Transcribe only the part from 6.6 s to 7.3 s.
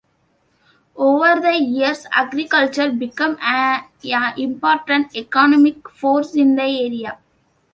area.